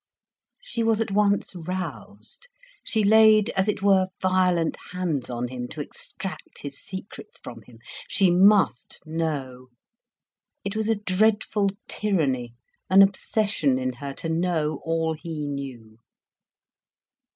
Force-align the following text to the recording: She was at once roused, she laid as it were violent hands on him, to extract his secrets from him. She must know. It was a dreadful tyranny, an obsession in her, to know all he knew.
She 0.63 0.81
was 0.81 0.99
at 0.99 1.11
once 1.11 1.55
roused, 1.55 2.47
she 2.83 3.03
laid 3.03 3.51
as 3.51 3.67
it 3.67 3.83
were 3.83 4.07
violent 4.19 4.75
hands 4.93 5.29
on 5.29 5.49
him, 5.49 5.67
to 5.67 5.79
extract 5.79 6.61
his 6.61 6.79
secrets 6.79 7.39
from 7.39 7.61
him. 7.61 7.77
She 8.07 8.31
must 8.31 9.03
know. 9.05 9.67
It 10.65 10.75
was 10.75 10.89
a 10.89 10.95
dreadful 10.95 11.67
tyranny, 11.87 12.55
an 12.89 13.03
obsession 13.03 13.77
in 13.77 13.93
her, 13.97 14.13
to 14.15 14.29
know 14.29 14.81
all 14.83 15.13
he 15.13 15.45
knew. 15.45 15.99